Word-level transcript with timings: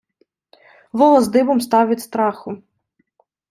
Волос 0.93 1.27
дибом 1.27 1.61
став 1.61 1.87
від 1.87 2.01
страху. 2.01 2.57